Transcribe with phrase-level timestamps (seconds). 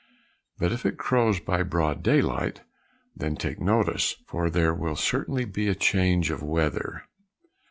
[0.57, 2.61] But if it crows by broad daylight,
[3.15, 7.03] then take notice, for there will certainly be a change of weather."